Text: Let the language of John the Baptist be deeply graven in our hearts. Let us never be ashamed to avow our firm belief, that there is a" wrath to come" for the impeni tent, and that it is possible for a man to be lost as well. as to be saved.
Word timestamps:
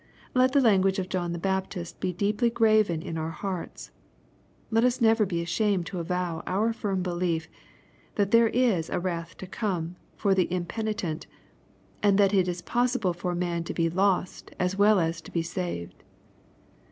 Let 0.33 0.53
the 0.53 0.61
language 0.61 0.97
of 0.97 1.09
John 1.09 1.31
the 1.31 1.37
Baptist 1.37 1.99
be 1.99 2.11
deeply 2.11 2.49
graven 2.49 3.03
in 3.03 3.19
our 3.19 3.29
hearts. 3.29 3.91
Let 4.71 4.83
us 4.83 4.99
never 4.99 5.27
be 5.27 5.43
ashamed 5.43 5.85
to 5.85 5.99
avow 5.99 6.41
our 6.47 6.73
firm 6.73 7.03
belief, 7.03 7.47
that 8.15 8.31
there 8.31 8.47
is 8.47 8.89
a" 8.89 8.99
wrath 8.99 9.37
to 9.37 9.45
come" 9.45 9.97
for 10.15 10.33
the 10.33 10.47
impeni 10.47 10.97
tent, 10.97 11.27
and 12.01 12.17
that 12.17 12.33
it 12.33 12.47
is 12.47 12.63
possible 12.63 13.13
for 13.13 13.33
a 13.33 13.45
man 13.45 13.63
to 13.65 13.75
be 13.75 13.91
lost 13.91 14.49
as 14.59 14.75
well. 14.75 14.99
as 14.99 15.21
to 15.21 15.29
be 15.31 15.43
saved. 15.43 16.01